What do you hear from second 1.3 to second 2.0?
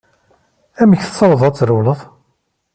ad trewleḍ?